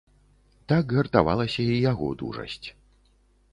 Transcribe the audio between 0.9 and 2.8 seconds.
гартавалася і яго дужасць.